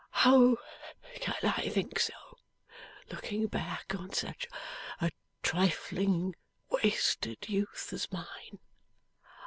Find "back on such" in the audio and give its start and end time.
3.45-4.47